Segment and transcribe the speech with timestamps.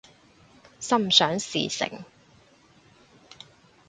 [0.79, 2.03] 心想事成